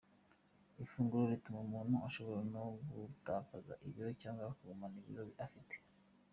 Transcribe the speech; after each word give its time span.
Ifunguro 0.83 1.23
rituma 1.33 1.59
umuntu 1.67 1.95
ashobora 2.07 2.41
no 2.53 2.63
gutakaza 2.87 3.73
ibiro 3.87 4.11
cyangwa 4.21 4.41
akagumana 4.51 4.95
ibiro 5.01 5.23
afite. 5.45 5.75